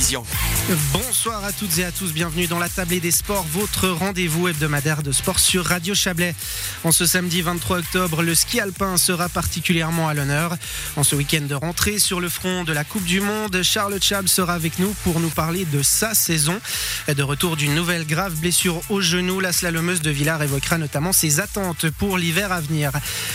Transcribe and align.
télévision. 0.00 0.24
Bonsoir 0.92 1.44
à 1.44 1.52
toutes 1.52 1.78
et 1.78 1.84
à 1.84 1.90
tous, 1.90 2.12
bienvenue 2.12 2.46
dans 2.46 2.58
la 2.60 2.68
Tablée 2.68 3.00
des 3.00 3.10
Sports, 3.10 3.44
votre 3.50 3.88
rendez-vous 3.88 4.46
hebdomadaire 4.46 5.02
de 5.02 5.10
sport 5.10 5.40
sur 5.40 5.64
Radio 5.64 5.94
Chablais. 5.94 6.34
En 6.84 6.92
ce 6.92 7.06
samedi 7.06 7.42
23 7.42 7.78
octobre, 7.78 8.22
le 8.22 8.34
ski 8.36 8.60
alpin 8.60 8.96
sera 8.96 9.28
particulièrement 9.28 10.08
à 10.08 10.14
l'honneur. 10.14 10.56
En 10.96 11.02
ce 11.02 11.16
week-end 11.16 11.42
de 11.42 11.54
rentrée 11.54 11.98
sur 11.98 12.20
le 12.20 12.28
front 12.28 12.62
de 12.62 12.72
la 12.72 12.84
Coupe 12.84 13.04
du 13.04 13.20
Monde, 13.20 13.62
Charles 13.62 14.00
Chab 14.00 14.28
sera 14.28 14.54
avec 14.54 14.78
nous 14.78 14.94
pour 15.02 15.18
nous 15.18 15.30
parler 15.30 15.64
de 15.64 15.82
sa 15.82 16.14
saison. 16.14 16.60
De 17.08 17.22
retour 17.22 17.56
d'une 17.56 17.74
nouvelle 17.74 18.06
grave 18.06 18.34
blessure 18.36 18.80
au 18.90 19.00
genou, 19.00 19.40
la 19.40 19.52
slalomeuse 19.52 20.02
de 20.02 20.10
Villars 20.10 20.42
évoquera 20.42 20.78
notamment 20.78 21.12
ses 21.12 21.40
attentes 21.40 21.90
pour 21.90 22.16
l'hiver 22.16 22.52
à 22.52 22.60
venir. 22.60 22.92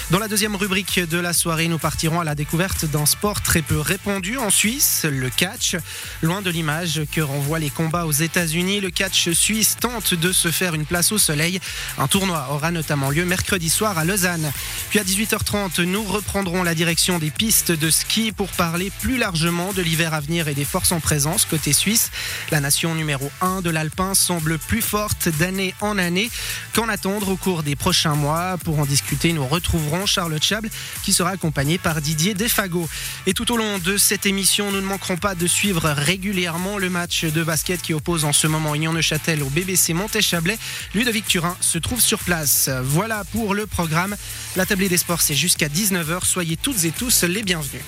Dans 0.09 0.19
la 0.19 0.29
deuxième 0.29 0.55
rubrique 0.55 1.01
de 1.01 1.17
la 1.17 1.33
soirée, 1.33 1.67
nous 1.67 1.79
partirons 1.79 2.21
à 2.21 2.23
la 2.23 2.35
découverte 2.35 2.85
d'un 2.85 3.05
sport 3.05 3.41
très 3.41 3.61
peu 3.61 3.79
répandu 3.79 4.37
en 4.37 4.49
Suisse, 4.49 5.05
le 5.09 5.29
catch. 5.29 5.75
Loin 6.21 6.41
de 6.41 6.49
l'image 6.49 7.01
que 7.15 7.21
renvoient 7.21 7.59
les 7.59 7.69
combats 7.69 8.05
aux 8.05 8.11
États-Unis, 8.11 8.81
le 8.81 8.89
catch 8.89 9.29
suisse 9.29 9.77
tente 9.79 10.13
de 10.13 10.33
se 10.33 10.51
faire 10.51 10.73
une 10.73 10.85
place 10.85 11.13
au 11.13 11.17
soleil. 11.17 11.61
Un 11.97 12.09
tournoi 12.09 12.49
aura 12.51 12.71
notamment 12.71 13.09
lieu 13.09 13.23
mercredi 13.23 13.69
soir 13.69 13.97
à 13.97 14.03
Lausanne. 14.03 14.51
Puis 14.89 14.99
à 14.99 15.03
18h30, 15.05 15.83
nous 15.83 16.03
reprendrons 16.03 16.61
la 16.61 16.75
direction 16.75 17.17
des 17.17 17.31
pistes 17.31 17.71
de 17.71 17.89
ski 17.89 18.33
pour 18.33 18.49
parler 18.49 18.91
plus 18.99 19.17
largement 19.17 19.71
de 19.71 19.81
l'hiver 19.81 20.13
à 20.13 20.19
venir 20.19 20.49
et 20.49 20.53
des 20.53 20.65
forces 20.65 20.91
en 20.91 20.99
présence 20.99 21.45
côté 21.45 21.71
suisse. 21.71 22.11
La 22.51 22.59
nation 22.59 22.93
numéro 22.95 23.31
1 23.39 23.61
de 23.61 23.69
l'Alpin 23.69 24.13
semble 24.13 24.57
plus 24.57 24.81
forte 24.81 25.29
d'année 25.39 25.73
en 25.79 25.97
année. 25.97 26.29
Qu'en 26.73 26.89
attendre 26.89 27.29
au 27.29 27.37
cours 27.37 27.63
des 27.63 27.77
prochains 27.77 28.15
mois 28.15 28.57
Pour 28.61 28.79
en 28.79 28.85
discuter, 28.85 29.31
nous 29.31 29.47
retrouverons 29.47 30.05
Charlotte 30.05 30.43
Chable 30.43 30.69
qui 31.03 31.13
sera 31.13 31.29
accompagné 31.29 31.77
par 31.77 32.01
Didier 32.01 32.33
Defago. 32.33 32.89
Et 33.25 33.33
tout 33.33 33.53
au 33.53 33.57
long 33.57 33.77
de 33.77 33.95
cette 33.95 34.25
émission, 34.25 34.69
nous 34.73 34.81
ne 34.81 34.85
manquerons 34.85 35.15
pas 35.15 35.33
de 35.33 35.47
suivre 35.47 35.89
régulièrement 35.89 36.77
le 36.77 36.89
match 36.89 37.04
de 37.05 37.43
basket 37.43 37.81
qui 37.81 37.93
oppose 37.93 38.25
en 38.25 38.33
ce 38.33 38.47
moment 38.47 38.73
Union 38.73 38.91
Neuchâtel 38.91 39.43
au 39.43 39.49
BBC 39.49 39.93
Monté-Chablais. 39.93 40.57
Ludovic 40.95 41.27
Turin 41.27 41.55
se 41.61 41.77
trouve 41.77 42.01
sur 42.01 42.19
place. 42.19 42.69
Voilà 42.83 43.23
pour 43.31 43.53
le 43.53 43.67
programme. 43.67 44.15
La 44.55 44.65
tablée 44.65 44.89
des 44.89 44.97
sports, 44.97 45.21
c'est 45.21 45.35
jusqu'à 45.35 45.67
19h. 45.67 46.25
Soyez 46.25 46.57
toutes 46.57 46.83
et 46.83 46.91
tous 46.91 47.23
les 47.23 47.43
bienvenus. 47.43 47.83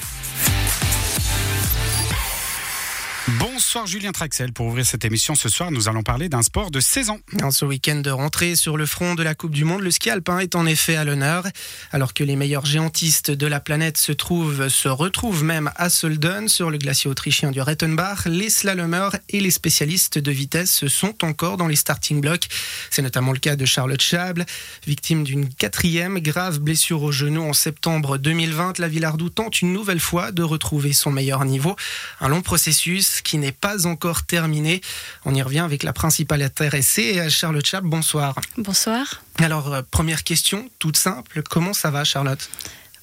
Bonsoir 3.32 3.86
Julien 3.86 4.14
Traxel. 4.14 4.54
Pour 4.54 4.68
ouvrir 4.68 4.86
cette 4.86 5.04
émission 5.04 5.36
ce 5.36 5.50
soir, 5.50 5.70
nous 5.70 5.90
allons 5.90 6.02
parler 6.02 6.30
d'un 6.30 6.42
sport 6.42 6.72
de 6.72 6.80
saison. 6.80 7.20
En 7.44 7.52
ce 7.52 7.66
week-end 7.66 7.98
de 7.98 8.10
rentrée 8.10 8.56
sur 8.56 8.78
le 8.78 8.86
front 8.86 9.16
de 9.16 9.24
la 9.24 9.36
Coupe 9.36 9.52
du 9.52 9.66
Monde, 9.66 9.82
le 9.82 9.92
ski 9.92 10.10
alpin 10.10 10.40
est 10.40 10.56
en 10.56 10.66
effet 10.66 10.96
à 10.96 11.04
l'honneur. 11.04 11.46
Alors 11.92 12.14
que 12.14 12.24
les 12.24 12.38
meilleurs 12.38 12.66
géantistes 12.66 13.30
de 13.30 13.46
la 13.46 13.60
planète 13.60 13.98
se 13.98 14.14
trouvent, 14.14 14.70
se 14.70 14.88
retrouvent 14.88 15.44
même 15.44 15.72
à 15.76 15.90
Solden 15.90 16.48
sur 16.48 16.70
le 16.70 16.78
glacier 16.78 17.10
autrichien 17.10 17.52
du 17.52 17.60
Rettenbach, 17.60 18.28
les 18.28 18.50
slalomeurs 18.50 19.18
et 19.28 19.42
les 19.42 19.52
spécialistes 19.52 20.18
de 20.18 20.32
vitesse 20.32 20.88
sont 20.88 21.26
encore 21.26 21.58
dans 21.58 21.68
les 21.68 21.76
starting 21.76 22.22
blocks. 22.22 22.48
C'est 22.90 23.02
notamment 23.02 23.34
le 23.34 23.40
cas 23.40 23.58
de 23.58 23.66
Charlotte 23.66 24.02
Chable, 24.02 24.46
victime 24.86 25.26
d'une 25.26 25.50
quatrième 25.54 26.20
grave 26.20 26.60
blessure 26.60 27.04
au 27.04 27.12
genou 27.12 27.44
en 27.44 27.54
septembre 27.54 28.18
2020. 28.18 28.80
La 28.80 28.88
Villardou 28.88 29.30
tente 29.30 29.62
une 29.62 29.74
nouvelle 29.74 30.00
fois 30.00 30.32
de 30.32 30.44
retrouver 30.44 30.94
son 30.94 31.12
meilleur 31.12 31.44
niveau. 31.44 31.76
Un 32.22 32.30
long 32.30 32.42
processus 32.42 33.17
qui 33.22 33.38
n'est 33.38 33.52
pas 33.52 33.86
encore 33.88 34.24
terminé. 34.24 34.82
On 35.26 35.34
y 35.34 35.42
revient 35.42 35.60
avec 35.60 35.84
la 35.84 35.94
principale 35.94 36.42
intéressée, 36.42 37.30
Charlotte 37.30 37.66
Chap. 37.66 37.84
Bonsoir. 37.84 38.36
Bonsoir. 38.58 39.22
Alors, 39.40 39.74
euh, 39.74 39.82
première 39.90 40.24
question, 40.24 40.70
toute 40.80 40.98
simple. 40.98 41.44
Comment 41.44 41.74
ça 41.74 41.92
va, 41.92 42.04
Charlotte? 42.04 42.50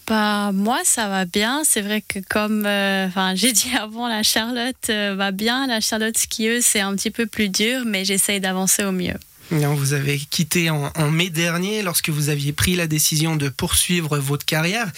Bah, 0.06 0.52
moi, 0.52 0.80
ça 0.84 1.08
va 1.08 1.24
bien. 1.24 1.62
C'est 1.64 1.80
vrai 1.80 2.02
que 2.02 2.18
comme 2.28 2.66
euh, 2.66 3.08
j'ai 3.34 3.52
dit 3.52 3.70
avant, 3.80 4.08
la 4.08 4.22
Charlotte 4.22 4.90
euh, 4.90 5.14
va 5.16 5.30
bien. 5.30 5.66
La 5.66 5.80
Charlotte 5.80 6.16
skieuse, 6.16 6.64
c'est 6.64 6.80
un 6.80 6.94
petit 6.94 7.10
peu 7.10 7.26
plus 7.26 7.48
dur, 7.48 7.82
mais 7.86 8.04
j'essaye 8.04 8.40
d'avancer 8.40 8.84
au 8.84 8.92
mieux. 8.92 9.16
Vous 9.50 9.92
avez 9.92 10.18
quitté 10.18 10.70
en, 10.70 11.10
mai 11.10 11.30
dernier 11.30 11.82
lorsque 11.82 12.08
vous 12.08 12.28
aviez 12.28 12.52
pris 12.52 12.76
la 12.76 12.86
décision 12.86 13.36
de 13.36 13.48
poursuivre 13.48 14.18
votre 14.18 14.44
carrière. 14.44 14.90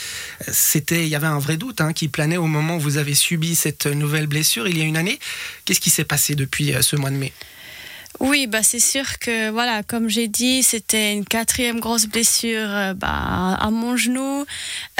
C'était, 0.50 1.04
il 1.04 1.08
y 1.08 1.14
avait 1.14 1.26
un 1.26 1.38
vrai 1.38 1.56
doute 1.56 1.80
hein, 1.80 1.92
qui 1.92 2.08
planait 2.08 2.36
au 2.36 2.46
moment 2.46 2.76
où 2.76 2.80
vous 2.80 2.96
avez 2.96 3.14
subi 3.14 3.54
cette 3.54 3.86
nouvelle 3.86 4.26
blessure 4.26 4.68
il 4.68 4.78
y 4.78 4.82
a 4.82 4.84
une 4.84 4.96
année. 4.96 5.18
Qu'est-ce 5.64 5.80
qui 5.80 5.90
s'est 5.90 6.04
passé 6.04 6.34
depuis 6.34 6.74
euh, 6.74 6.82
ce 6.82 6.96
mois 6.96 7.10
de 7.10 7.16
mai? 7.16 7.32
Oui, 8.20 8.46
bah 8.46 8.62
c'est 8.62 8.80
sûr 8.80 9.18
que 9.18 9.50
voilà, 9.50 9.82
comme 9.82 10.08
j'ai 10.08 10.28
dit, 10.28 10.62
c'était 10.62 11.12
une 11.12 11.24
quatrième 11.24 11.80
grosse 11.80 12.06
blessure 12.06 12.68
euh, 12.68 12.94
bah, 12.94 13.54
à 13.60 13.70
mon 13.70 13.96
genou. 13.96 14.44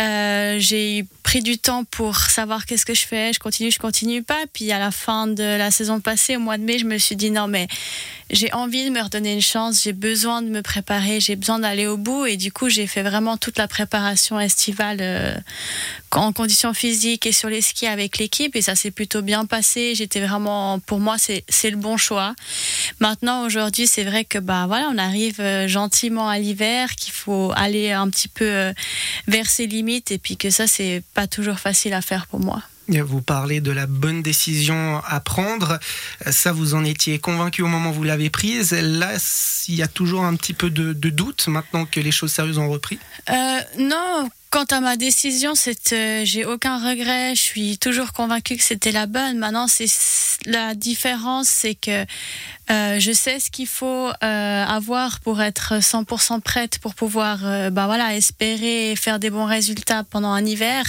Euh, 0.01 0.57
j'ai 0.59 1.05
pris 1.23 1.41
du 1.41 1.59
temps 1.59 1.85
pour 1.85 2.17
savoir 2.17 2.67
qu'est-ce 2.67 2.85
que 2.85 2.95
je 2.95 3.07
fais. 3.07 3.33
Je 3.33 3.39
continue, 3.39 3.71
je 3.71 3.79
continue 3.79 4.23
pas. 4.23 4.45
Puis 4.53 4.71
à 4.71 4.79
la 4.79 4.91
fin 4.91 5.27
de 5.27 5.43
la 5.43 5.71
saison 5.71 6.01
passée, 6.01 6.37
au 6.37 6.41
mois 6.41 6.59
de 6.59 6.65
mai, 6.65 6.79
je 6.79 6.85
me 6.85 6.99
suis 6.99 7.17
dit 7.17 7.31
non 7.31 7.49
mais 7.49 7.69
j'ai 8.31 8.53
envie 8.53 8.85
de 8.85 8.91
me 8.91 9.01
redonner 9.01 9.33
une 9.35 9.41
chance. 9.41 9.83
J'ai 9.85 9.93
besoin 9.93 10.43
de 10.43 10.49
me 10.49 10.61
préparer. 10.61 11.21
J'ai 11.21 11.37
besoin 11.37 11.61
d'aller 11.61 11.87
au 11.87 11.97
bout. 11.97 12.27
Et 12.27 12.37
du 12.37 12.53
coup, 12.53 12.69
j'ai 12.69 12.87
fait 12.87 13.03
vraiment 13.03 13.37
toute 13.37 13.57
la 13.57 13.69
préparation 13.69 14.41
estivale 14.41 14.99
euh, 15.01 15.35
en 16.13 16.33
conditions 16.33 16.73
physiques 16.75 17.27
et 17.27 17.33
sur 17.33 17.49
les 17.49 17.61
skis 17.61 17.87
avec 17.87 18.19
l'équipe. 18.19 18.57
Et 18.57 18.63
ça 18.63 18.75
s'est 18.75 18.91
plutôt 18.91 19.23
bien 19.23 19.45
passé. 19.45 19.95
J'étais 19.95 20.21
vraiment, 20.21 20.79
pour 20.79 21.01
moi, 21.01 21.17
c'est 21.19 21.71
le 21.71 21.77
bon 21.77 21.97
choix. 21.97 22.35
Maintenant, 23.01 23.45
aujourd'hui, 23.45 23.87
c'est 23.87 24.05
vrai 24.05 24.25
que 24.25 24.39
bah 24.39 24.67
voilà, 24.67 24.89
on 24.93 24.99
arrive 24.99 25.41
euh, 25.41 25.69
gentiment 25.69 26.29
à 26.29 26.39
l'hiver, 26.39 26.95
qu'il 26.95 27.13
faut 27.13 27.53
aller 27.57 27.93
un 27.93 28.09
petit 28.09 28.29
peu 28.29 28.45
euh, 28.45 28.73
vers 29.27 29.49
ses 29.49 29.67
limites, 29.67 30.11
et 30.11 30.19
puis 30.19 30.37
que 30.37 30.51
ça, 30.51 30.67
c'est 30.67 31.03
pas 31.15 31.27
toujours 31.27 31.59
facile 31.59 31.95
à 31.95 32.03
faire 32.03 32.27
pour 32.27 32.41
moi. 32.41 32.63
Vous 32.89 33.21
parlez 33.21 33.61
de 33.61 33.73
la 33.73 33.87
bonne 33.87 34.23
décision 34.23 35.03
à 35.05 35.19
prendre. 35.19 35.79
Ça, 36.31 36.53
vous 36.53 36.75
en 36.75 36.85
étiez 36.85 37.19
convaincu 37.19 37.63
au 37.63 37.67
moment 37.67 37.91
où 37.91 37.95
vous 37.95 38.05
l'avez 38.05 38.31
prise. 38.31 38.73
Là, 38.73 39.15
il 39.67 39.75
y 39.75 39.83
a 39.83 39.89
toujours 39.89 40.25
un 40.25 40.37
petit 40.37 40.55
peu 40.55 40.71
de, 40.71 40.93
doute 40.93 41.49
maintenant 41.49 41.85
que 41.85 41.99
les 41.99 42.13
choses 42.13 42.33
sérieuses 42.33 42.59
ont 42.59 42.69
repris? 42.69 42.99
Euh, 43.31 43.61
Non, 43.79 44.29
Quant 44.57 44.65
à 44.75 44.81
ma 44.81 44.97
décision, 44.97 45.53
euh, 45.93 46.21
j'ai 46.25 46.47
aucun 46.47 46.79
regret. 46.79 47.35
Je 47.35 47.43
suis 47.43 47.77
toujours 47.77 48.15
convaincue 48.15 48.57
que 48.57 48.63
c'était 48.63 48.91
la 48.91 49.05
bonne. 49.05 49.37
Maintenant, 49.37 49.67
c'est 49.69 49.85
la 50.47 50.75
différence, 50.75 51.47
c'est 51.47 51.75
que 51.75 52.07
euh, 52.71 52.99
je 52.99 53.13
sais 53.13 53.39
ce 53.39 53.51
qu'il 53.51 53.67
faut 53.67 54.09
euh, 54.09 54.65
avoir 54.65 55.21
pour 55.21 55.43
être 55.43 55.75
100% 55.81 56.41
prête 56.41 56.79
pour 56.79 56.95
pouvoir, 56.95 57.41
bah 57.71 57.85
voilà, 57.85 58.17
espérer 58.17 58.95
faire 58.97 59.19
des 59.19 59.29
bons 59.29 59.45
résultats 59.45 60.05
pendant 60.05 60.31
un 60.31 60.47
hiver. 60.47 60.87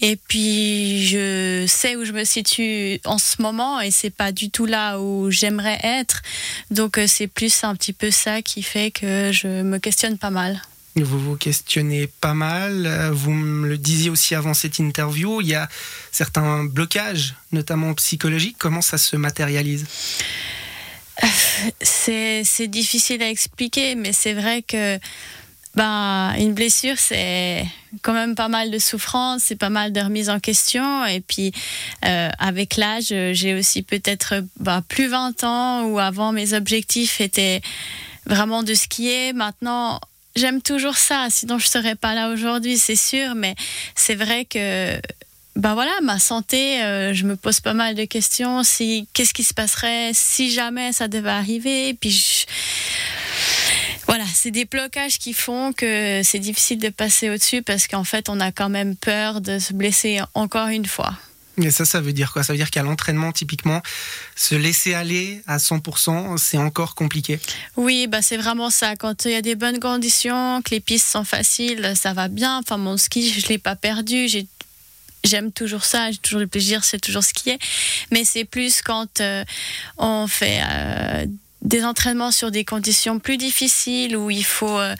Et 0.00 0.14
puis, 0.14 1.04
je 1.04 1.64
sais 1.66 1.96
où 1.96 2.04
je 2.04 2.12
me 2.12 2.22
situe 2.22 3.00
en 3.04 3.18
ce 3.18 3.42
moment, 3.42 3.80
et 3.80 3.90
c'est 3.90 4.10
pas 4.10 4.30
du 4.30 4.52
tout 4.52 4.66
là 4.66 5.00
où 5.00 5.32
j'aimerais 5.32 5.80
être. 5.82 6.22
Donc, 6.70 7.00
c'est 7.08 7.26
plus 7.26 7.64
un 7.64 7.74
petit 7.74 7.92
peu 7.92 8.12
ça 8.12 8.40
qui 8.40 8.62
fait 8.62 8.92
que 8.92 9.32
je 9.32 9.48
me 9.62 9.78
questionne 9.78 10.16
pas 10.16 10.30
mal. 10.30 10.62
Vous 10.96 11.20
vous 11.20 11.36
questionnez 11.36 12.08
pas 12.08 12.34
mal. 12.34 13.10
Vous 13.12 13.32
me 13.32 13.68
le 13.68 13.78
disiez 13.78 14.10
aussi 14.10 14.34
avant 14.34 14.54
cette 14.54 14.78
interview. 14.78 15.40
Il 15.40 15.48
y 15.48 15.54
a 15.54 15.68
certains 16.10 16.64
blocages, 16.64 17.34
notamment 17.52 17.94
psychologiques. 17.94 18.56
Comment 18.58 18.82
ça 18.82 18.98
se 18.98 19.16
matérialise? 19.16 19.86
C'est, 21.82 22.68
difficile 22.68 23.22
à 23.22 23.28
expliquer, 23.28 23.94
mais 23.94 24.12
c'est 24.12 24.32
vrai 24.32 24.62
que 24.62 24.98
ben, 25.74 26.34
une 26.38 26.54
blessure, 26.54 26.98
c'est 26.98 27.64
quand 28.02 28.12
même 28.12 28.34
pas 28.34 28.48
mal 28.48 28.70
de 28.70 28.78
souffrance, 28.78 29.42
c'est 29.44 29.56
pas 29.56 29.70
mal 29.70 29.92
de 29.92 30.00
remise 30.00 30.30
en 30.30 30.40
question. 30.40 31.04
Et 31.06 31.20
puis, 31.20 31.52
euh, 32.04 32.28
avec 32.38 32.76
l'âge, 32.76 33.14
j'ai 33.32 33.54
aussi 33.54 33.82
peut-être 33.82 34.42
ben, 34.58 34.82
plus 34.82 35.08
20 35.08 35.44
ans, 35.44 35.84
où 35.84 35.98
avant 35.98 36.32
mes 36.32 36.54
objectifs 36.54 37.20
étaient 37.20 37.60
vraiment 38.26 38.62
de 38.62 38.74
skier. 38.74 39.32
Maintenant, 39.32 40.00
j'aime 40.36 40.62
toujours 40.62 40.96
ça, 40.96 41.28
sinon 41.30 41.58
je 41.58 41.66
serais 41.66 41.96
pas 41.96 42.14
là 42.14 42.30
aujourd'hui, 42.30 42.78
c'est 42.78 42.96
sûr, 42.96 43.34
mais 43.34 43.54
c'est 43.94 44.14
vrai 44.14 44.44
que 44.44 45.00
ben 45.56 45.74
voilà, 45.74 45.92
ma 46.02 46.18
santé, 46.18 46.82
euh, 46.82 47.12
je 47.12 47.24
me 47.26 47.36
pose 47.36 47.60
pas 47.60 47.74
mal 47.74 47.94
de 47.94 48.04
questions. 48.04 48.62
Si 48.62 49.08
qu'est-ce 49.12 49.34
qui 49.34 49.42
se 49.42 49.52
passerait 49.52 50.12
si 50.14 50.50
jamais 50.50 50.92
ça 50.92 51.08
devait 51.08 51.28
arriver 51.28 51.92
Puis 51.94 52.46
voilà, 54.06 54.24
c'est 54.32 54.50
des 54.50 54.64
blocages 54.64 55.18
qui 55.18 55.34
font 55.34 55.72
que 55.72 56.22
c'est 56.24 56.38
difficile 56.38 56.78
de 56.78 56.88
passer 56.88 57.30
au-dessus 57.30 57.62
parce 57.62 57.88
qu'en 57.88 58.04
fait, 58.04 58.28
on 58.28 58.40
a 58.40 58.52
quand 58.52 58.68
même 58.68 58.96
peur 58.96 59.40
de 59.40 59.58
se 59.58 59.72
blesser 59.72 60.20
encore 60.34 60.68
une 60.68 60.86
fois. 60.86 61.14
Et 61.62 61.70
ça, 61.70 61.84
ça 61.84 62.00
veut 62.00 62.12
dire 62.12 62.32
quoi? 62.32 62.42
Ça 62.42 62.52
veut 62.52 62.58
dire 62.58 62.70
qu'à 62.70 62.82
l'entraînement, 62.82 63.32
typiquement, 63.32 63.82
se 64.36 64.54
laisser 64.54 64.94
aller 64.94 65.42
à 65.46 65.58
100%, 65.58 66.38
c'est 66.38 66.58
encore 66.58 66.94
compliqué? 66.94 67.38
Oui, 67.76 68.06
bah 68.06 68.22
c'est 68.22 68.36
vraiment 68.36 68.70
ça. 68.70 68.96
Quand 68.96 69.24
il 69.24 69.32
y 69.32 69.34
a 69.34 69.42
des 69.42 69.54
bonnes 69.54 69.80
conditions, 69.80 70.62
que 70.62 70.70
les 70.70 70.80
pistes 70.80 71.08
sont 71.08 71.24
faciles, 71.24 71.92
ça 71.96 72.12
va 72.12 72.28
bien. 72.28 72.58
Enfin, 72.58 72.76
mon 72.76 72.96
ski, 72.96 73.30
je 73.32 73.44
ne 73.44 73.48
l'ai 73.48 73.58
pas 73.58 73.76
perdu. 73.76 74.28
J'aime 75.22 75.52
toujours 75.52 75.84
ça, 75.84 76.10
j'ai 76.10 76.18
toujours 76.18 76.40
le 76.40 76.46
plaisir, 76.46 76.84
c'est 76.84 77.00
toujours 77.00 77.24
skier. 77.24 77.58
Mais 78.10 78.24
c'est 78.24 78.44
plus 78.44 78.80
quand 78.80 79.20
euh, 79.20 79.44
on 79.98 80.26
fait 80.26 80.60
euh, 80.62 81.26
des 81.62 81.84
entraînements 81.84 82.30
sur 82.30 82.50
des 82.50 82.64
conditions 82.64 83.18
plus 83.18 83.36
difficiles, 83.36 84.16
où 84.16 84.30
il 84.30 84.44
faut 84.44 84.78
euh, 84.78 84.94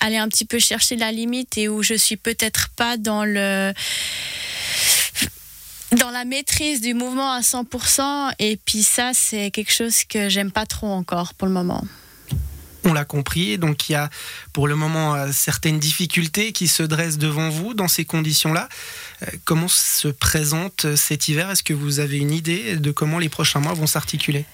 aller 0.00 0.16
un 0.16 0.28
petit 0.28 0.44
peu 0.44 0.58
chercher 0.60 0.96
la 0.96 1.10
limite 1.10 1.58
et 1.58 1.68
où 1.68 1.82
je 1.82 1.94
suis 1.94 2.16
peut-être 2.16 2.68
pas 2.76 2.96
dans 2.96 3.24
le 3.24 3.72
dans 5.94 6.10
la 6.10 6.24
maîtrise 6.24 6.80
du 6.80 6.94
mouvement 6.94 7.32
à 7.32 7.40
100%. 7.40 8.32
Et 8.38 8.58
puis 8.64 8.82
ça, 8.82 9.12
c'est 9.14 9.50
quelque 9.50 9.72
chose 9.72 10.04
que 10.04 10.28
j'aime 10.28 10.50
pas 10.50 10.66
trop 10.66 10.88
encore 10.88 11.34
pour 11.34 11.46
le 11.46 11.54
moment. 11.54 11.84
On 12.86 12.92
l'a 12.92 13.04
compris, 13.04 13.56
donc 13.56 13.88
il 13.88 13.92
y 13.92 13.94
a 13.94 14.10
pour 14.52 14.68
le 14.68 14.76
moment 14.76 15.14
euh, 15.14 15.30
certaines 15.32 15.78
difficultés 15.78 16.52
qui 16.52 16.68
se 16.68 16.82
dressent 16.82 17.16
devant 17.16 17.48
vous 17.48 17.72
dans 17.72 17.88
ces 17.88 18.04
conditions-là. 18.04 18.68
Euh, 19.22 19.26
comment 19.44 19.68
se 19.68 20.08
présente 20.08 20.94
cet 20.94 21.28
hiver? 21.28 21.50
Est-ce 21.50 21.62
que 21.62 21.72
vous 21.72 21.98
avez 22.00 22.18
une 22.18 22.32
idée 22.32 22.76
de 22.76 22.90
comment 22.90 23.18
les 23.18 23.30
prochains 23.30 23.60
mois 23.60 23.72
vont 23.72 23.86
s'articuler? 23.86 24.44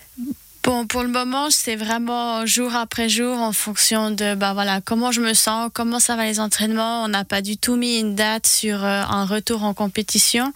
Bon, 0.63 0.87
pour 0.87 1.03
le 1.03 1.09
moment, 1.09 1.49
c'est 1.49 1.75
vraiment 1.75 2.45
jour 2.45 2.77
après 2.77 3.09
jour 3.09 3.39
en 3.39 3.53
fonction 3.53 4.11
de 4.11 4.35
bah 4.35 4.53
voilà 4.53 4.83
comment 4.83 5.11
je 5.11 5.23
me 5.23 5.33
sens, 5.33 5.71
comment 5.73 5.99
ça 5.99 6.17
va 6.17 6.27
les 6.27 6.39
entraînements. 6.39 7.03
On 7.03 7.09
n'a 7.09 7.25
pas 7.25 7.41
du 7.41 7.57
tout 7.57 7.77
mis 7.77 7.99
une 7.99 8.15
date 8.15 8.47
sur 8.47 8.85
euh, 8.85 9.03
un 9.09 9.25
retour 9.25 9.65
en 9.65 9.73
compétition. 9.73 10.53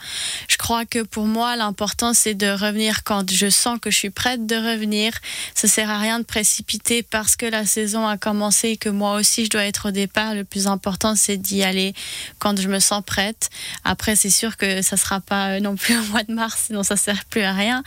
Je 0.47 0.59
crois 0.59 0.85
que 0.85 1.03
pour 1.03 1.25
moi, 1.25 1.57
l'important 1.57 2.13
c'est 2.13 2.35
de 2.35 2.49
revenir 2.49 3.03
quand 3.03 3.33
je 3.33 3.49
sens 3.49 3.79
que 3.81 3.91
je 3.91 3.97
suis 3.97 4.11
prête 4.11 4.45
de 4.45 4.57
revenir. 4.57 5.15
Ça 5.55 5.69
sert 5.69 5.89
à 5.89 5.99
rien 5.99 6.19
de 6.19 6.25
précipiter 6.25 7.03
parce 7.03 7.35
que 7.35 7.47
la 7.47 7.65
saison 7.65 8.07
a 8.07 8.19
commencé 8.19 8.69
et 8.71 8.77
que 8.77 8.91
moi 8.91 9.15
aussi 9.15 9.47
je 9.47 9.51
dois 9.51 9.65
être 9.65 9.89
au 9.89 9.91
départ. 9.91 10.35
Le 10.35 10.45
plus 10.45 10.67
important 10.67 11.17
c'est 11.17 11.39
d'y 11.39 11.63
aller 11.63 11.95
quand 12.39 12.61
je 12.61 12.69
me 12.69 12.79
sens 12.79 13.03
prête. 13.07 13.49
Après, 13.85 14.17
c'est 14.17 14.29
sûr 14.29 14.59
que 14.59 14.83
ça 14.83 14.99
sera 14.99 15.21
pas 15.21 15.53
euh, 15.53 15.61
non 15.61 15.77
plus 15.77 15.97
au 15.97 16.03
mois 16.11 16.25
de 16.25 16.35
mars, 16.35 16.65
sinon 16.67 16.83
ça 16.83 16.97
sert 16.97 17.25
plus 17.25 17.43
à 17.43 17.55
rien. 17.55 17.83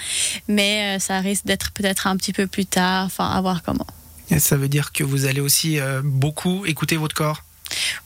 Mais 0.47 0.97
euh, 0.97 0.99
ça 0.99 1.19
risque 1.19 1.45
d'être 1.45 1.71
peut-être 1.73 2.06
un 2.07 2.17
petit 2.17 2.33
peu 2.33 2.47
plus 2.47 2.65
tard, 2.65 3.05
enfin, 3.05 3.29
à 3.29 3.41
voir 3.41 3.63
comment. 3.63 3.87
Et 4.29 4.39
ça 4.39 4.57
veut 4.57 4.67
dire 4.67 4.91
que 4.91 5.03
vous 5.03 5.25
allez 5.25 5.39
aussi 5.39 5.79
euh, 5.79 6.01
beaucoup 6.03 6.65
écouter 6.65 6.97
votre 6.97 7.15
corps? 7.15 7.43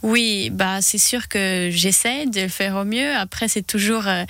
Oui, 0.03 0.49
bah, 0.51 0.81
c'est 0.81 0.97
sûr 0.97 1.27
que 1.27 1.69
j'essaie 1.71 2.25
de 2.25 2.41
le 2.41 2.47
faire 2.47 2.75
au 2.75 2.85
mieux. 2.85 3.15
Après, 3.15 3.47
c'est 3.47 3.65
toujours. 3.65 4.07
Euh, 4.07 4.23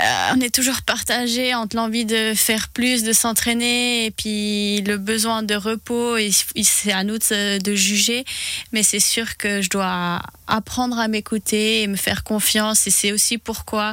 euh, 0.00 0.34
on 0.36 0.40
est 0.40 0.54
toujours 0.54 0.82
partagé 0.82 1.54
entre 1.54 1.74
l'envie 1.74 2.04
de 2.04 2.32
faire 2.34 2.68
plus, 2.68 3.02
de 3.02 3.12
s'entraîner 3.12 4.06
et 4.06 4.10
puis 4.10 4.80
le 4.82 4.96
besoin 4.96 5.42
de 5.42 5.54
repos. 5.54 6.16
Et 6.16 6.30
c'est 6.62 6.92
à 6.92 7.02
nous 7.02 7.18
de, 7.18 7.74
juger. 7.74 8.24
Mais 8.72 8.82
c'est 8.82 9.00
sûr 9.00 9.36
que 9.36 9.60
je 9.60 9.70
dois 9.70 10.20
apprendre 10.46 10.98
à 10.98 11.08
m'écouter 11.08 11.82
et 11.82 11.86
me 11.88 11.96
faire 11.96 12.22
confiance. 12.22 12.86
Et 12.86 12.90
c'est 12.90 13.12
aussi 13.12 13.38
pourquoi 13.38 13.92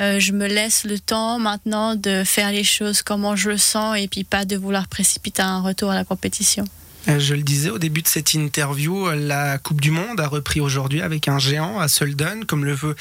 euh, 0.00 0.20
je 0.20 0.32
me 0.32 0.46
laisse 0.46 0.84
le 0.84 0.98
temps 1.00 1.38
maintenant 1.38 1.96
de 1.96 2.22
faire 2.24 2.52
les 2.52 2.64
choses 2.64 3.02
comment 3.02 3.34
je 3.34 3.50
le 3.50 3.58
sens 3.58 3.96
et 3.98 4.06
puis 4.06 4.24
pas 4.24 4.44
de 4.44 4.56
vouloir 4.56 4.86
précipiter 4.86 5.42
un 5.42 5.62
retour 5.62 5.90
à 5.90 5.94
la 5.94 6.04
compétition. 6.04 6.64
Euh, 7.08 7.18
je 7.18 7.34
le 7.34 7.42
disais 7.42 7.70
au 7.70 7.78
début 7.78 8.02
de 8.02 8.08
cette 8.08 8.34
interview, 8.34 9.10
la 9.10 9.58
Coupe 9.58 9.80
du 9.80 9.90
Monde 9.90 10.20
a 10.20 10.28
repris 10.28 10.60
aujourd'hui 10.60 11.00
avec 11.00 11.28
un 11.28 11.38
géant 11.38 11.80
à 11.80 11.88
Solden, 11.88 12.44
comme 12.44 12.64
le 12.64 12.74
veut 12.74 12.94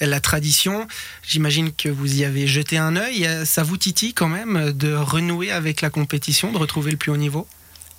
la 0.00 0.20
tradition. 0.20 0.86
J'imagine 1.22 1.72
que 1.72 1.88
vous 1.88 2.20
y 2.20 2.24
avez 2.24 2.46
jeté 2.46 2.78
un 2.78 2.96
œil. 2.96 3.28
Ça 3.44 3.62
vous 3.62 3.76
titille 3.76 4.14
quand 4.14 4.28
même 4.28 4.72
de 4.72 4.94
renouer 4.94 5.50
avec 5.50 5.80
la 5.80 5.90
compétition, 5.90 6.52
de 6.52 6.58
retrouver 6.58 6.92
le 6.92 6.96
plus 6.96 7.10
haut 7.10 7.16
niveau? 7.16 7.46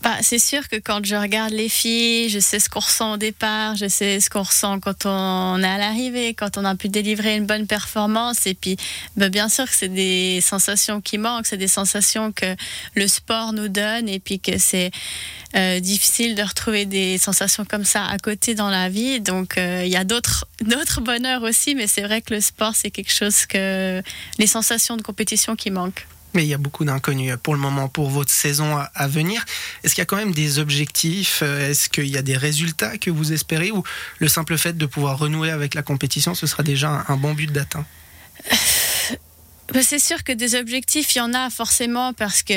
Bah, 0.02 0.18
c'est 0.22 0.40
sûr 0.40 0.68
que 0.68 0.78
quand 0.78 1.06
je 1.06 1.16
regarde 1.16 1.54
les 1.54 1.70
filles, 1.70 2.28
je 2.30 2.40
sais 2.40 2.60
ce 2.60 2.70
qu'on 2.70 2.80
ressent 2.80 3.14
au 3.14 3.18
départ, 3.18 3.76
je 3.76 3.88
sais 3.88 4.20
ce 4.20 4.32
qu'on 4.32 4.42
ressent 4.42 4.80
quand 4.80 5.06
on 5.06 5.62
est 5.62 5.68
à 5.68 5.78
l'arrivée, 5.78 6.34
quand 6.34 6.58
on 6.58 6.66
a 6.66 6.74
pu 6.76 6.90
délivrer 6.90 7.36
une 7.36 7.46
bonne 7.46 7.68
performance. 7.68 8.48
Et 8.48 8.56
puis, 8.56 8.78
bah, 9.16 9.30
bien 9.30 9.48
sûr 9.48 9.66
que 9.66 9.76
c'est 9.76 9.90
des 9.90 10.42
sensations 10.42 11.02
qui 11.02 11.20
manquent, 11.20 11.46
c'est 11.46 11.58
des 11.58 11.68
sensations 11.68 12.32
que 12.32 12.56
le 12.96 13.08
sport 13.08 13.54
nous 13.54 13.68
donne 13.68 14.10
et 14.10 14.20
puis 14.20 14.40
que 14.40 14.58
c'est 14.58 14.90
euh, 15.56 15.80
difficile 15.80 16.34
de 16.34 16.42
retrouver 16.42 16.86
des 16.86 17.20
sensations 17.20 17.66
comme 17.66 17.86
ça 17.86 18.04
à 18.06 18.18
côté 18.18 18.56
dans 18.56 18.72
la 18.72 18.90
vie. 18.90 19.22
Donc, 19.22 19.60
euh, 19.60 19.84
il 19.86 19.92
y 19.92 19.98
a 19.98 20.04
d'autres, 20.04 20.48
d'autres 20.62 21.02
bonheurs 21.02 21.44
aussi, 21.44 21.76
mais 21.76 21.86
c'est 21.86 22.02
vrai 22.02 22.24
que 22.24 22.34
le 22.34 22.42
sport, 22.42 22.74
c'est 22.74 22.90
quelque 22.90 23.14
chose 23.14 23.46
que 23.46 24.02
les 24.40 24.48
sensations 24.48 24.98
de 24.98 25.04
compétition 25.04 25.56
qui 25.56 25.70
manquent. 25.70 26.08
Mais 26.34 26.44
il 26.44 26.48
y 26.48 26.54
a 26.54 26.58
beaucoup 26.58 26.86
d'inconnus 26.86 27.36
pour 27.42 27.54
le 27.54 27.60
moment 27.60 27.88
pour 27.88 28.10
votre 28.10 28.32
saison 28.32 28.78
à 28.78 29.08
venir. 29.08 29.44
Est-ce 29.84 29.96
qu'il 29.96 30.02
y 30.02 30.04
a 30.04 30.06
quand 30.06 30.18
même 30.18 30.34
des 30.34 30.60
objectifs 30.60 31.42
euh, 31.44 31.70
Est-ce 31.70 31.90
qu'il 31.90 32.08
y 32.08 32.18
a 32.18 32.22
des 32.22 32.38
résultats 32.38 32.98
que 32.98 33.10
vous 33.10 33.34
espérez 33.34 33.72
Ou 33.72 33.84
le 34.20 34.28
simple 34.28 34.58
fait 34.58 34.78
de 34.78 34.86
pouvoir 34.86 35.18
renouer 35.18 35.52
avec 35.52 35.74
la 35.74 35.82
compétition, 35.82 36.36
ce 36.36 36.48
sera 36.48 36.64
déjà 36.64 37.06
un 37.08 37.18
bon 37.18 37.34
but 37.34 37.52
d'atteindre 37.52 37.86
bah, 38.50 38.56
c'est 39.80 40.00
sûr 40.00 40.24
que 40.24 40.34
des 40.34 40.56
objectifs, 40.56 41.16
il 41.16 41.20
y 41.20 41.22
en 41.22 41.34
a 41.34 41.50
forcément 41.50 42.14
parce 42.14 42.44
que 42.44 42.54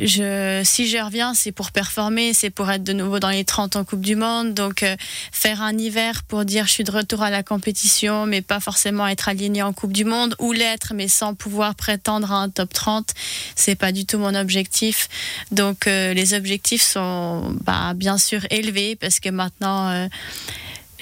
je, 0.00 0.62
si 0.64 0.86
je 0.86 0.98
reviens, 0.98 1.34
c'est 1.34 1.50
pour 1.50 1.72
performer, 1.72 2.32
c'est 2.32 2.50
pour 2.50 2.70
être 2.70 2.84
de 2.84 2.92
nouveau 2.92 3.18
dans 3.18 3.30
les 3.30 3.44
30 3.44 3.76
en 3.76 3.84
Coupe 3.84 4.00
du 4.00 4.14
Monde. 4.14 4.54
Donc, 4.54 4.82
euh, 4.82 4.96
faire 5.32 5.62
un 5.62 5.76
hiver 5.76 6.22
pour 6.22 6.44
dire 6.44 6.66
je 6.66 6.70
suis 6.70 6.84
de 6.84 6.92
retour 6.92 7.22
à 7.22 7.30
la 7.30 7.42
compétition, 7.42 8.26
mais 8.26 8.40
pas 8.40 8.60
forcément 8.60 9.06
être 9.08 9.28
aligné 9.28 9.62
en 9.62 9.72
Coupe 9.72 9.92
du 9.92 10.04
Monde 10.04 10.36
ou 10.38 10.52
l'être, 10.52 10.92
mais 10.94 11.08
sans 11.08 11.34
pouvoir 11.34 11.74
prétendre 11.74 12.30
à 12.32 12.36
un 12.36 12.48
top 12.48 12.72
30, 12.72 13.14
c'est 13.56 13.74
pas 13.74 13.90
du 13.90 14.06
tout 14.06 14.18
mon 14.18 14.34
objectif. 14.34 15.08
Donc, 15.50 15.86
euh, 15.86 16.14
les 16.14 16.34
objectifs 16.34 16.82
sont 16.82 17.56
bah, 17.64 17.94
bien 17.94 18.16
sûr 18.18 18.46
élevés 18.50 18.96
parce 18.96 19.18
que 19.18 19.28
maintenant, 19.28 19.90
euh, 19.90 20.06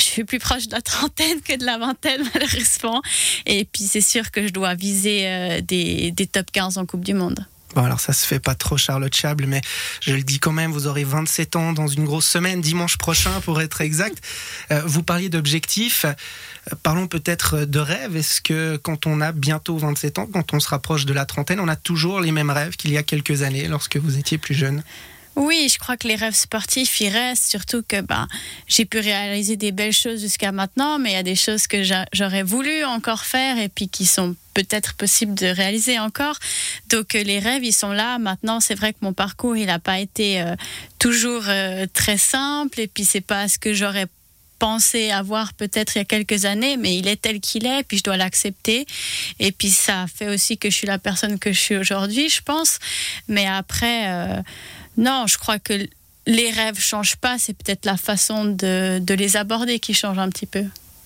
je 0.02 0.08
suis 0.08 0.25
plus 0.25 0.38
proche 0.38 0.69
de 0.69 0.75
la 0.75 0.82
trentaine 0.82 1.40
que 1.40 1.56
de 1.56 1.64
la 1.64 1.78
vingtaine, 1.78 2.22
malheureusement. 2.34 3.02
Et 3.46 3.64
puis, 3.64 3.84
c'est 3.84 4.00
sûr 4.00 4.31
que 4.31 4.46
je 4.46 4.52
dois 4.52 4.75
viser 4.75 5.26
euh, 5.26 5.60
des, 5.60 6.10
des 6.10 6.26
top 6.26 6.50
15 6.52 6.78
en 6.78 6.87
Coupe 6.87 7.04
du 7.04 7.14
Monde. 7.14 7.46
Bon, 7.75 7.84
alors 7.84 8.00
ça 8.00 8.12
se 8.12 8.26
fait 8.26 8.38
pas 8.38 8.54
trop 8.54 8.76
Charlotte 8.76 9.14
Chable, 9.14 9.46
mais 9.46 9.62
je 10.00 10.12
le 10.12 10.22
dis 10.22 10.38
quand 10.38 10.52
même, 10.52 10.72
vous 10.72 10.87
aurez 10.87 11.04
27 11.04 11.56
ans 11.56 11.72
dans 11.72 11.87
une 11.87 12.04
grosse 12.04 12.26
semaine, 12.26 12.60
dimanche 12.60 12.99
prochain 12.99 13.40
pour 13.40 13.62
être 13.62 13.81
exact. 13.81 14.22
Euh, 14.70 14.82
vous 14.84 15.02
parliez 15.02 15.31
d'objectifs, 15.31 16.05
euh, 16.05 16.75
parlons 16.82 17.06
peut-être 17.06 17.64
de 17.64 17.78
rêves. 17.78 18.14
Est-ce 18.14 18.43
que 18.43 18.76
quand 18.76 19.06
on 19.06 19.22
a 19.22 19.32
bientôt 19.32 19.78
27 19.78 20.19
ans, 20.19 20.28
quand 20.31 20.52
on 20.52 20.60
se 20.60 20.69
rapproche 20.69 21.06
de 21.06 21.14
la 21.14 21.25
trentaine, 21.25 21.60
on 21.60 21.69
a 21.69 21.76
toujours 21.76 22.20
les 22.20 22.32
mêmes 22.32 22.50
rêves 22.50 22.76
qu'il 22.76 22.93
y 22.93 22.98
a 22.98 23.02
quelques 23.02 23.40
années 23.40 23.66
lorsque 23.69 23.96
vous 23.96 24.19
étiez 24.19 24.37
plus 24.37 24.55
jeune? 24.55 24.82
Oui, 25.34 25.69
je 25.73 25.79
crois 25.79 25.96
que 25.96 26.06
les 26.06 26.14
rêves 26.14 26.34
sportifs, 26.34 27.00
ils 27.00 27.08
restent, 27.08 27.50
surtout 27.50 27.82
que 27.87 28.00
ben, 28.02 28.29
j'ai 28.67 28.84
pu 28.84 28.99
réaliser 28.99 29.56
des 29.56 29.73
belles 29.73 29.93
choses 29.93 30.20
jusqu'à 30.20 30.52
maintenant, 30.52 30.99
mais 30.99 31.12
il 31.12 31.14
y 31.14 31.17
a 31.17 31.23
des 31.23 31.37
choses 31.37 31.67
que 31.67 31.82
j'aurais 32.12 32.43
voulu 32.43 32.84
encore 32.84 33.25
faire 33.25 33.58
et 33.58 33.70
puis 33.70 33.88
qui 33.88 34.05
sont 34.05 34.37
peut-être 34.52 34.93
possibles 34.94 35.34
de 35.34 35.46
réaliser 35.46 35.99
encore. 35.99 36.38
Donc 36.90 37.14
euh, 37.14 37.23
les 37.23 37.38
rêves, 37.38 37.64
ils 37.64 37.73
sont 37.73 37.93
là. 37.93 38.19
Maintenant, 38.19 38.61
c'est 38.61 38.75
vrai 38.75 38.93
que 38.93 38.99
mon 39.00 39.14
parcours, 39.14 39.56
il 39.56 39.67
n'a 39.67 39.79
pas 39.79 40.00
été 40.00 40.43
euh, 40.43 40.55
toujours 40.99 41.44
euh, 41.49 41.87
très 41.93 42.19
simple 42.19 42.81
et 42.81 42.87
puis 42.87 43.06
c'est 43.06 43.23
pas 43.23 43.49
ce 43.49 43.58
que 43.58 43.73
j'aurais 43.73 44.06
pensé 44.58 45.11
avoir 45.11 45.55
peut-être 45.55 45.96
il 45.96 46.00
y 46.00 46.02
a 46.02 46.05
quelques 46.05 46.44
années, 46.44 46.76
mais 46.76 46.96
il 46.96 47.08
est 47.08 47.20
tel 47.20 47.40
qu'il 47.40 47.67
est, 47.67 47.82
puis 47.82 47.99
je 47.99 48.05
dois 48.05 48.17
l'accepter. 48.17 48.87
Et 49.40 49.50
puis 49.50 49.70
ça 49.70 50.05
fait 50.14 50.29
aussi 50.29 50.58
que 50.58 50.70
je 50.70 50.76
suis 50.76 50.87
la 50.87 50.99
personne 50.99 51.38
que 51.38 51.52
je 51.52 51.58
suis 51.58 51.76
aujourd'hui, 51.76 52.29
je 52.29 52.43
pense. 52.43 52.79
Mais 53.26 53.46
après, 53.46 54.43
non, 54.96 55.27
je 55.27 55.39
crois 55.39 55.58
que 55.58 55.89
les 56.27 56.51
rêves 56.51 56.79
changent 56.79 57.17
pas, 57.17 57.39
c'est 57.39 57.55
peut-être 57.55 57.84
la 57.84 57.96
façon 57.96 58.44
de, 58.44 59.15
les 59.15 59.37
aborder 59.37 59.79
qui 59.79 59.94
change 59.94 60.19
un 60.19 60.29
petit 60.29 60.46
peu. 60.46 60.65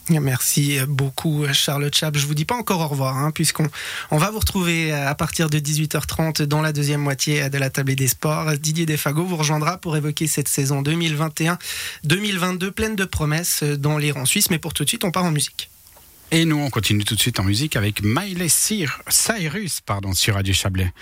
Merci 0.09 0.78
beaucoup 0.87 1.45
Charlotte 1.52 1.93
Chap. 1.93 2.16
Je 2.16 2.26
vous 2.26 2.35
dis 2.35 2.45
pas 2.45 2.55
encore 2.55 2.81
au 2.81 2.87
revoir, 2.87 3.16
hein, 3.16 3.33
puisqu'on 3.33 3.69
on 4.12 4.19
va 4.19 4.31
vous 4.31 4.38
retrouver 4.38 4.93
à 4.93 5.16
partir 5.16 5.50
de 5.50 5.59
18h30 5.59 6.43
dans 6.45 6.62
la 6.62 6.73
deuxième 6.73 7.00
moitié 7.00 7.50
de 7.50 7.59
la 7.59 7.71
table 7.71 7.97
des 7.97 8.07
sports. 8.07 8.52
Didier 8.57 8.87
Defago 8.87 9.25
vous 9.25 9.37
rejoindra 9.37 9.78
pour 9.78 9.97
évoquer 9.97 10.28
cette 10.28 10.47
saison 10.47 10.81
2021-2022 10.83 12.71
pleine 12.71 12.95
de 12.95 13.05
promesses 13.05 13.64
dans 13.64 13.99
les 13.99 14.12
rangs 14.12 14.26
suisses. 14.26 14.49
Mais 14.50 14.61
pour 14.61 14.75
tout 14.75 14.85
de 14.85 14.88
suite, 14.88 15.02
on 15.02 15.11
part 15.11 15.25
en 15.25 15.33
musique. 15.33 15.71
Et 16.31 16.45
nous, 16.45 16.59
on 16.59 16.71
continue 16.71 17.05
tout 17.05 17.14
de 17.14 17.21
suite 17.21 17.40
en 17.40 17.45
musique 17.45 17.76
avec 17.76 18.02
Miley 18.02 18.49
Cyrus 18.49 19.81
pardon, 19.81 20.12
sur 20.12 20.35
Radio 20.35 20.55
Chablais. 20.55 20.93